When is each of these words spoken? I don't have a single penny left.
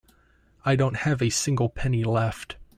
I 0.65 0.75
don't 0.75 0.95
have 0.95 1.21
a 1.21 1.29
single 1.29 1.69
penny 1.69 2.03
left. 2.03 2.55